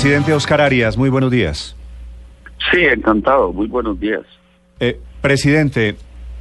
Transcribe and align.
Presidente 0.00 0.32
Oscar 0.32 0.62
Arias, 0.62 0.96
muy 0.96 1.10
buenos 1.10 1.30
días. 1.30 1.76
Sí, 2.72 2.78
encantado, 2.78 3.52
muy 3.52 3.66
buenos 3.66 4.00
días. 4.00 4.22
Eh, 4.80 4.98
presidente, 5.20 5.94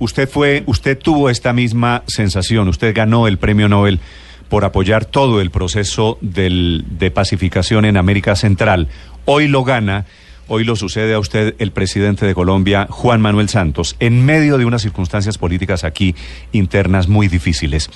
usted 0.00 0.28
fue, 0.28 0.64
usted 0.66 0.98
tuvo 0.98 1.30
esta 1.30 1.52
misma 1.52 2.02
sensación, 2.08 2.66
usted 2.66 2.92
ganó 2.92 3.28
el 3.28 3.38
premio 3.38 3.68
Nobel 3.68 4.00
por 4.48 4.64
apoyar 4.64 5.04
todo 5.04 5.40
el 5.40 5.52
proceso 5.52 6.18
del, 6.20 6.84
de 6.98 7.12
pacificación 7.12 7.84
en 7.84 7.96
América 7.96 8.34
Central. 8.34 8.88
Hoy 9.24 9.46
lo 9.46 9.62
gana, 9.62 10.04
hoy 10.48 10.64
lo 10.64 10.74
sucede 10.74 11.14
a 11.14 11.20
usted 11.20 11.54
el 11.60 11.70
presidente 11.70 12.26
de 12.26 12.34
Colombia, 12.34 12.88
Juan 12.90 13.20
Manuel 13.20 13.48
Santos, 13.48 13.94
en 14.00 14.26
medio 14.26 14.58
de 14.58 14.64
unas 14.64 14.82
circunstancias 14.82 15.38
políticas 15.38 15.84
aquí 15.84 16.16
internas 16.50 17.06
muy 17.06 17.28
difíciles. 17.28 17.88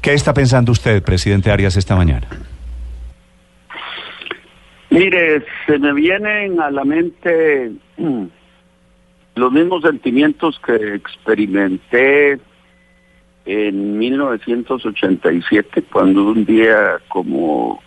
¿Qué 0.00 0.14
está 0.14 0.32
pensando 0.32 0.72
usted, 0.72 1.02
presidente 1.02 1.50
Arias, 1.50 1.76
esta 1.76 1.96
mañana? 1.96 2.28
Mire, 4.92 5.42
se 5.64 5.78
me 5.78 5.94
vienen 5.94 6.60
a 6.60 6.70
la 6.70 6.84
mente 6.84 7.72
los 9.34 9.50
mismos 9.50 9.82
sentimientos 9.82 10.60
que 10.60 10.94
experimenté 10.96 12.38
en 13.46 13.96
1987, 13.96 15.84
cuando 15.90 16.24
un 16.24 16.44
día 16.44 16.98
como, 17.08 17.82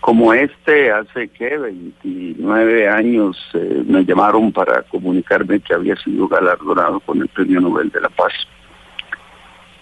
como 0.00 0.34
este, 0.34 0.90
hace 0.90 1.28
que 1.28 1.56
29 1.56 2.88
años, 2.88 3.38
eh, 3.54 3.84
me 3.86 4.04
llamaron 4.04 4.50
para 4.50 4.82
comunicarme 4.82 5.60
que 5.60 5.72
había 5.72 5.94
sido 5.94 6.26
galardonado 6.26 6.98
con 6.98 7.22
el 7.22 7.28
Premio 7.28 7.60
Nobel 7.60 7.90
de 7.90 8.00
la 8.00 8.08
Paz. 8.08 8.32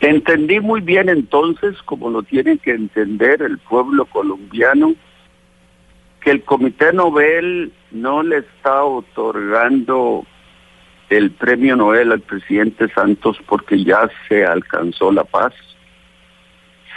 Entendí 0.00 0.60
muy 0.60 0.82
bien 0.82 1.08
entonces, 1.08 1.80
como 1.86 2.10
lo 2.10 2.22
tiene 2.22 2.58
que 2.58 2.72
entender 2.72 3.40
el 3.40 3.56
pueblo 3.56 4.04
colombiano, 4.04 4.94
que 6.20 6.30
el 6.30 6.44
Comité 6.44 6.92
Nobel 6.92 7.72
no 7.90 8.22
le 8.22 8.38
está 8.38 8.84
otorgando 8.84 10.24
el 11.08 11.30
premio 11.32 11.76
Nobel 11.76 12.12
al 12.12 12.20
presidente 12.20 12.88
Santos 12.90 13.38
porque 13.46 13.82
ya 13.82 14.08
se 14.28 14.44
alcanzó 14.44 15.10
la 15.10 15.24
paz, 15.24 15.52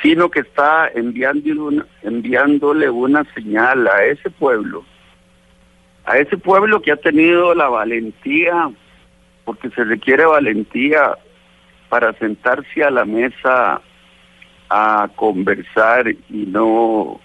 sino 0.02 0.30
que 0.30 0.42
está 0.42 0.90
enviándole 0.94 2.90
una 2.90 3.24
señal 3.34 3.88
a 3.88 4.06
ese 4.06 4.30
pueblo, 4.30 4.84
a 6.06 6.18
ese 6.18 6.38
pueblo 6.38 6.82
que 6.82 6.92
ha 6.92 6.98
tenido 6.98 7.56
la 7.56 7.70
valentía, 7.70 8.70
porque 9.46 9.70
se 9.70 9.84
requiere 9.86 10.26
valentía 10.26 11.18
para 11.90 12.14
sentarse 12.14 12.84
a 12.84 12.92
la 12.92 13.06
mesa 13.06 13.82
a 14.70 15.10
conversar 15.16 16.10
y 16.10 16.46
no 16.48 17.20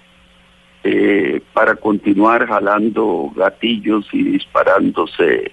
eh, 0.84 1.40
para 1.52 1.74
continuar 1.74 2.46
jalando 2.46 3.30
gatillos 3.34 4.06
y 4.12 4.22
disparándose, 4.22 5.50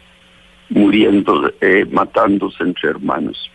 muriendo, 0.69 1.51
eh, 1.61 1.85
matándose 1.89 2.63
entre 2.63 2.91
hermanos. 2.91 3.49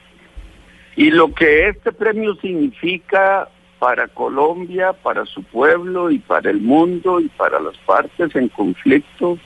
Y 0.97 1.11
lo 1.11 1.33
que 1.33 1.69
este 1.69 1.93
premio 1.93 2.35
significa 2.37 3.49
para 3.79 4.09
Colombia, 4.09 4.93
para 4.93 5.25
su 5.25 5.43
pueblo 5.43 6.11
y 6.11 6.19
para 6.19 6.51
el 6.51 6.61
mundo 6.61 7.21
y 7.21 7.29
para 7.29 7.59
las 7.61 7.77
partes 7.79 8.35
en 8.37 8.49
conflicto 8.49 9.39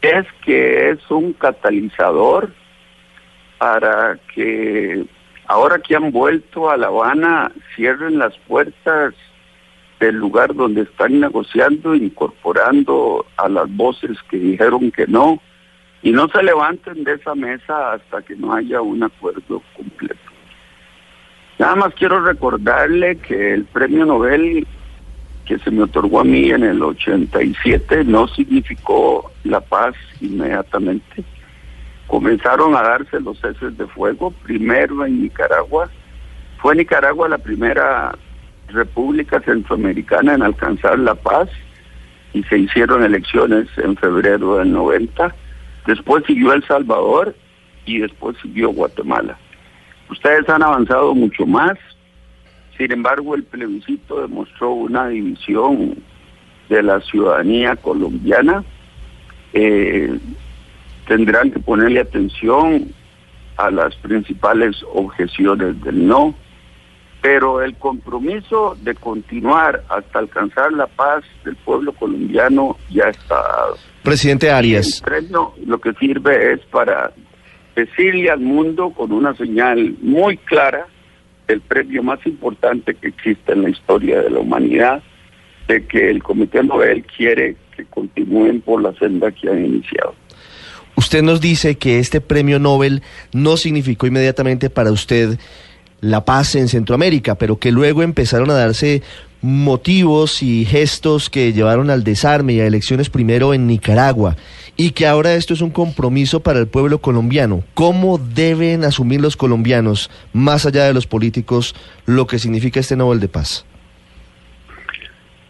es 0.00 0.26
que 0.44 0.90
es 0.90 1.10
un 1.10 1.32
catalizador 1.34 2.52
para 3.58 4.18
que 4.34 5.04
ahora 5.46 5.78
que 5.78 5.94
han 5.94 6.10
vuelto 6.10 6.70
a 6.70 6.76
La 6.76 6.88
Habana 6.88 7.52
cierren 7.76 8.18
las 8.18 8.36
puertas 8.48 9.14
del 10.02 10.16
lugar 10.16 10.52
donde 10.52 10.82
están 10.82 11.20
negociando, 11.20 11.94
incorporando 11.94 13.24
a 13.36 13.48
las 13.48 13.70
voces 13.76 14.18
que 14.28 14.36
dijeron 14.36 14.90
que 14.90 15.06
no, 15.06 15.40
y 16.02 16.10
no 16.10 16.26
se 16.28 16.42
levanten 16.42 17.04
de 17.04 17.14
esa 17.14 17.36
mesa 17.36 17.92
hasta 17.92 18.20
que 18.22 18.34
no 18.34 18.52
haya 18.52 18.80
un 18.80 19.04
acuerdo 19.04 19.62
completo. 19.76 20.18
Nada 21.56 21.76
más 21.76 21.94
quiero 21.94 22.20
recordarle 22.20 23.16
que 23.18 23.54
el 23.54 23.64
premio 23.66 24.04
Nobel 24.04 24.66
que 25.44 25.58
se 25.60 25.70
me 25.70 25.84
otorgó 25.84 26.20
a 26.20 26.24
mí 26.24 26.50
en 26.50 26.64
el 26.64 26.82
87 26.82 28.02
no 28.04 28.26
significó 28.26 29.30
la 29.44 29.60
paz 29.60 29.94
inmediatamente. 30.20 31.22
Comenzaron 32.08 32.74
a 32.74 32.82
darse 32.82 33.20
los 33.20 33.38
ceses 33.38 33.78
de 33.78 33.86
fuego, 33.86 34.32
primero 34.42 35.04
en 35.06 35.22
Nicaragua. 35.22 35.88
Fue 36.58 36.74
Nicaragua 36.74 37.28
la 37.28 37.38
primera 37.38 38.12
República 38.72 39.40
Centroamericana 39.40 40.34
en 40.34 40.42
alcanzar 40.42 40.98
la 40.98 41.14
paz 41.14 41.48
y 42.32 42.42
se 42.44 42.58
hicieron 42.58 43.04
elecciones 43.04 43.68
en 43.76 43.96
febrero 43.96 44.58
del 44.58 44.72
90. 44.72 45.34
Después 45.86 46.24
siguió 46.26 46.52
El 46.52 46.64
Salvador 46.66 47.34
y 47.84 47.98
después 47.98 48.36
siguió 48.42 48.70
Guatemala. 48.70 49.36
Ustedes 50.10 50.48
han 50.48 50.62
avanzado 50.62 51.14
mucho 51.14 51.46
más, 51.46 51.78
sin 52.76 52.92
embargo 52.92 53.34
el 53.34 53.44
plebiscito 53.44 54.20
demostró 54.20 54.72
una 54.72 55.08
división 55.08 55.96
de 56.68 56.82
la 56.82 57.00
ciudadanía 57.00 57.76
colombiana. 57.76 58.64
Eh, 59.52 60.18
tendrán 61.06 61.50
que 61.50 61.60
ponerle 61.60 62.00
atención 62.00 62.92
a 63.56 63.70
las 63.70 63.94
principales 63.96 64.82
objeciones 64.94 65.80
del 65.82 66.06
no 66.06 66.34
pero 67.22 67.62
el 67.62 67.76
compromiso 67.76 68.76
de 68.82 68.94
continuar 68.96 69.84
hasta 69.88 70.18
alcanzar 70.18 70.72
la 70.72 70.88
paz 70.88 71.24
del 71.44 71.54
pueblo 71.56 71.92
colombiano 71.92 72.76
ya 72.90 73.04
está 73.04 73.36
dado. 73.36 73.76
Presidente 74.02 74.50
Arias. 74.50 74.96
el 74.96 75.02
premio 75.02 75.54
lo 75.64 75.80
que 75.80 75.92
sirve 75.94 76.54
es 76.54 76.60
para 76.66 77.12
decirle 77.76 78.28
al 78.28 78.40
mundo 78.40 78.90
con 78.90 79.12
una 79.12 79.34
señal 79.36 79.94
muy 80.02 80.36
clara 80.36 80.86
el 81.46 81.60
premio 81.60 82.02
más 82.02 82.24
importante 82.26 82.94
que 82.94 83.08
existe 83.08 83.52
en 83.52 83.62
la 83.62 83.70
historia 83.70 84.20
de 84.20 84.30
la 84.30 84.40
humanidad, 84.40 85.02
de 85.68 85.86
que 85.86 86.10
el 86.10 86.22
Comité 86.22 86.62
Nobel 86.62 87.04
quiere 87.04 87.56
que 87.76 87.84
continúen 87.86 88.60
por 88.60 88.82
la 88.82 88.92
senda 88.94 89.30
que 89.30 89.48
han 89.48 89.64
iniciado. 89.64 90.14
Usted 90.96 91.22
nos 91.22 91.40
dice 91.40 91.76
que 91.78 91.98
este 91.98 92.20
premio 92.20 92.58
Nobel 92.58 93.02
no 93.32 93.56
significó 93.56 94.06
inmediatamente 94.06 94.70
para 94.70 94.92
usted 94.92 95.38
la 96.02 96.24
paz 96.24 96.56
en 96.56 96.68
Centroamérica, 96.68 97.36
pero 97.36 97.58
que 97.58 97.72
luego 97.72 98.02
empezaron 98.02 98.50
a 98.50 98.54
darse 98.54 99.02
motivos 99.40 100.42
y 100.42 100.64
gestos 100.64 101.30
que 101.30 101.52
llevaron 101.52 101.90
al 101.90 102.04
desarme 102.04 102.54
y 102.54 102.60
a 102.60 102.66
elecciones 102.66 103.08
primero 103.08 103.54
en 103.54 103.66
Nicaragua 103.66 104.36
y 104.76 104.90
que 104.90 105.06
ahora 105.06 105.34
esto 105.34 105.54
es 105.54 105.60
un 105.60 105.70
compromiso 105.70 106.40
para 106.40 106.58
el 106.58 106.66
pueblo 106.66 106.98
colombiano. 106.98 107.62
¿Cómo 107.74 108.18
deben 108.18 108.84
asumir 108.84 109.20
los 109.20 109.36
colombianos, 109.36 110.10
más 110.32 110.66
allá 110.66 110.84
de 110.84 110.94
los 110.94 111.06
políticos, 111.06 111.74
lo 112.04 112.26
que 112.26 112.38
significa 112.38 112.80
este 112.80 112.96
Nobel 112.96 113.20
de 113.20 113.28
Paz? 113.28 113.64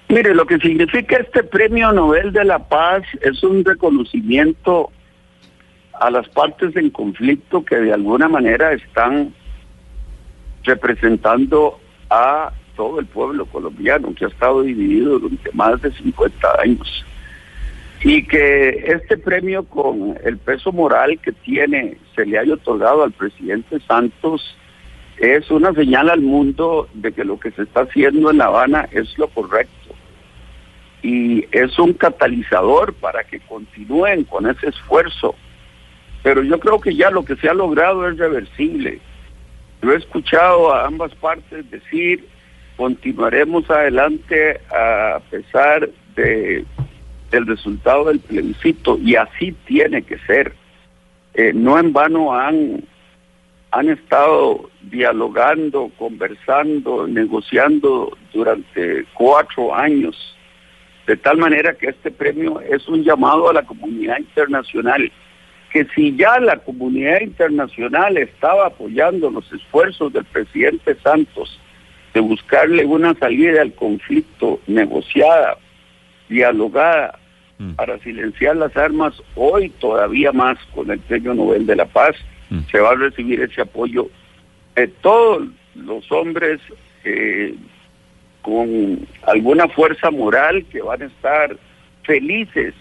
Mire, 0.09 0.35
lo 0.35 0.45
que 0.47 0.59
significa 0.59 1.17
este 1.17 1.45
Premio 1.45 1.93
Nobel 1.93 2.33
de 2.33 2.45
la 2.45 2.59
Paz 2.59 3.03
es 3.23 3.43
un 3.43 3.65
reconocimiento 3.65 4.91
a 5.99 6.11
las 6.11 6.29
partes 6.29 6.77
en 6.77 6.91
conflicto 6.91 7.65
que 7.65 7.77
de 7.77 7.95
alguna 7.95 8.29
manera 8.29 8.73
están 8.73 9.33
representando 10.65 11.79
a 12.11 12.53
todo 12.77 13.01
el 13.01 13.07
pueblo 13.07 13.47
colombiano 13.47 14.15
que 14.15 14.25
ha 14.25 14.29
estado 14.29 14.63
dividido 14.63 15.19
durante 15.19 15.51
más 15.53 15.81
de 15.83 15.93
50 15.93 16.61
años. 16.61 17.05
Y 18.05 18.27
que 18.27 18.69
este 18.87 19.17
premio 19.17 19.65
con 19.65 20.19
el 20.25 20.39
peso 20.39 20.73
moral 20.73 21.21
que 21.21 21.33
tiene 21.33 21.99
se 22.17 22.27
le 22.27 22.39
haya 22.39 22.55
otorgado 22.55 23.05
al 23.05 23.13
presidente 23.13 23.79
Santos 23.87 24.57
es 25.19 25.49
una 25.51 25.73
señal 25.73 26.11
al 26.11 26.21
mundo 26.21 26.89
de 26.95 27.13
que 27.13 27.25
lo 27.25 27.39
que 27.39 27.53
se 27.53 27.63
está 27.63 27.83
haciendo 27.83 28.31
en 28.31 28.39
La 28.39 28.47
Habana 28.47 28.89
es 28.91 29.17
lo 29.19 29.29
correcto. 29.29 29.95
Y 31.03 31.47
es 31.53 31.79
un 31.79 31.93
catalizador 31.93 32.95
para 32.95 33.23
que 33.25 33.39
continúen 33.41 34.25
con 34.25 34.49
ese 34.49 34.69
esfuerzo. 34.69 35.37
Pero 36.25 36.43
yo 36.43 36.59
creo 36.59 36.81
que 36.81 36.95
ya 36.95 37.11
lo 37.11 37.25
que 37.25 37.37
se 37.37 37.49
ha 37.49 37.55
logrado 37.55 38.09
es 38.09 38.19
reversible 38.19 39.01
yo 39.83 39.93
he 39.93 39.97
escuchado 39.97 40.73
a 40.73 40.87
ambas 40.87 41.13
partes 41.17 41.69
decir, 41.71 42.25
continuaremos 42.77 43.69
adelante 43.69 44.61
a 44.71 45.21
pesar 45.29 45.91
de, 46.15 46.65
del 47.33 47.47
resultado 47.47 48.05
del 48.05 48.21
plebiscito 48.21 48.97
y 48.99 49.17
así 49.17 49.53
tiene 49.67 50.03
que 50.03 50.19
ser. 50.19 50.55
Eh, 51.35 51.53
no 51.53 51.79
en 51.79 51.93
vano 51.93 52.33
han, 52.33 52.85
han 53.73 53.89
estado 53.89 54.71
dialogando, 54.83 55.91
conversando, 55.99 57.09
negociando 57.09 58.17
durante 58.33 59.05
cuatro 59.15 59.75
años, 59.75 60.37
de 61.09 61.17
tal 61.17 61.39
manera 61.39 61.75
que 61.75 61.89
este 61.89 62.13
premio 62.13 62.61
es 62.61 62.87
un 62.87 63.03
llamado 63.03 63.51
a 63.51 63.55
la 63.55 63.63
comunidad 63.63 64.19
internacional 64.19 65.11
que 65.73 65.87
si 65.95 66.15
ya 66.17 66.39
la 66.39 66.59
comunidad 66.59 67.21
internacional 67.21 68.19
estaba 68.19 68.67
apoyando 68.67 69.31
los 69.31 69.51
esfuerzos 69.53 70.13
del 70.13 70.25
presidente 70.25 70.95
Santos 71.03 71.59
de 72.13 72.21
buscarle 72.21 72.85
una 72.85 73.15
salida 73.15 73.63
al 73.63 73.73
conflicto 73.73 74.61
negociada 74.67 75.57
dialogada 76.29 77.19
para 77.77 77.97
silenciar 78.01 78.57
las 78.57 78.77
armas, 78.77 79.15
hoy 79.37 79.69
todavía 79.79 80.33
más 80.33 80.59
con 80.75 80.91
el 80.91 80.99
Premio 80.99 81.33
Nobel 81.33 81.65
de 81.65 81.77
la 81.77 81.87
Paz, 81.87 82.17
se 82.71 82.81
va 82.81 82.91
a 82.91 82.97
recibir 82.97 83.41
ese 83.41 83.63
apoyo 83.63 84.11
de 84.75 84.89
todos 84.89 85.49
los 85.75 86.11
hombres 86.11 86.61
eh, 87.05 87.55
con 88.43 89.07
alguna 89.27 89.69
fuerza 89.69 90.11
moral 90.11 90.65
que 90.71 90.83
van 90.83 91.03
a 91.03 91.07
estar 91.07 91.57
felices. 92.03 92.75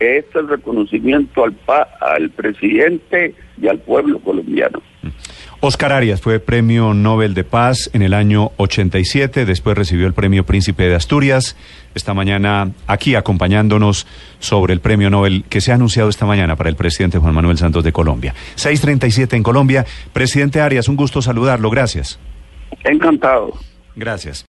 Es 0.00 0.24
el 0.34 0.48
reconocimiento 0.48 1.44
al, 1.44 1.56
al 2.00 2.30
presidente 2.30 3.34
y 3.60 3.68
al 3.68 3.78
pueblo 3.78 4.20
colombiano. 4.20 4.80
Oscar 5.60 5.92
Arias 5.92 6.20
fue 6.20 6.38
premio 6.38 6.94
Nobel 6.94 7.34
de 7.34 7.42
Paz 7.42 7.90
en 7.92 8.02
el 8.02 8.14
año 8.14 8.52
87, 8.58 9.44
después 9.44 9.76
recibió 9.76 10.06
el 10.06 10.12
premio 10.12 10.46
Príncipe 10.46 10.84
de 10.84 10.94
Asturias. 10.94 11.56
Esta 11.96 12.14
mañana 12.14 12.70
aquí 12.86 13.16
acompañándonos 13.16 14.06
sobre 14.38 14.72
el 14.72 14.78
premio 14.78 15.10
Nobel 15.10 15.44
que 15.48 15.60
se 15.60 15.72
ha 15.72 15.74
anunciado 15.74 16.10
esta 16.10 16.26
mañana 16.26 16.54
para 16.54 16.70
el 16.70 16.76
presidente 16.76 17.18
Juan 17.18 17.34
Manuel 17.34 17.58
Santos 17.58 17.82
de 17.82 17.90
Colombia. 17.90 18.34
637 18.54 19.34
en 19.34 19.42
Colombia. 19.42 19.84
Presidente 20.12 20.60
Arias, 20.60 20.88
un 20.88 20.94
gusto 20.94 21.22
saludarlo. 21.22 21.70
Gracias. 21.70 22.20
Encantado. 22.84 23.58
Gracias. 23.96 24.46